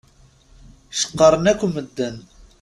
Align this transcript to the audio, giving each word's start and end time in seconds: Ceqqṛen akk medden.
Ceqqṛen 0.99 1.45
akk 1.51 1.61
medden. 1.75 2.17